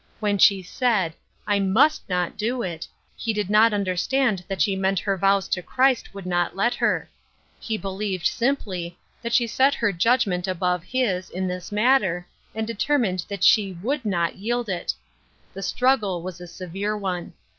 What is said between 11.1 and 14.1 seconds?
in this matter, and determined that she would